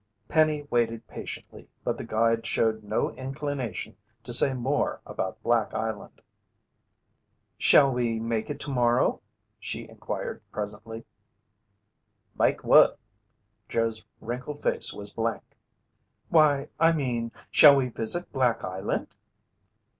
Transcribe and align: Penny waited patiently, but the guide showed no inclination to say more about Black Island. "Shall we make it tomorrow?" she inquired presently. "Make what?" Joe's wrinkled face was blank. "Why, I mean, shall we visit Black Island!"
Penny 0.27 0.63
waited 0.71 1.07
patiently, 1.07 1.67
but 1.83 1.95
the 1.95 2.03
guide 2.03 2.47
showed 2.47 2.83
no 2.83 3.11
inclination 3.13 3.95
to 4.23 4.33
say 4.33 4.51
more 4.51 4.99
about 5.05 5.39
Black 5.43 5.75
Island. 5.75 6.21
"Shall 7.59 7.91
we 7.91 8.19
make 8.19 8.49
it 8.49 8.59
tomorrow?" 8.59 9.21
she 9.59 9.87
inquired 9.87 10.41
presently. 10.51 11.05
"Make 12.35 12.63
what?" 12.63 12.97
Joe's 13.69 14.03
wrinkled 14.21 14.63
face 14.63 14.91
was 14.91 15.13
blank. 15.13 15.43
"Why, 16.29 16.69
I 16.79 16.93
mean, 16.93 17.31
shall 17.51 17.75
we 17.75 17.89
visit 17.89 18.33
Black 18.33 18.63
Island!" 18.63 19.13